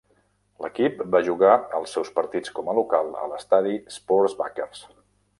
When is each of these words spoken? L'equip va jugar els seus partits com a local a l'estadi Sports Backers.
L'equip 0.65 1.01
va 1.15 1.19
jugar 1.25 1.51
els 1.79 1.93
seus 1.97 2.09
partits 2.15 2.53
com 2.59 2.71
a 2.71 2.75
local 2.77 3.11
a 3.25 3.27
l'estadi 3.33 3.75
Sports 3.97 4.37
Backers. 4.41 4.83